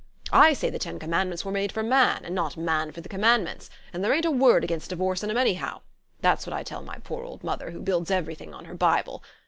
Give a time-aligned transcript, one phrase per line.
[0.33, 3.69] I say the Ten Commandments were made for man, and not man for the Commandments;
[3.93, 5.81] and there ain't a word against divorce in 'em, anyhow!
[6.21, 9.21] That's what I tell my poor old mother, who builds everything on her Bible.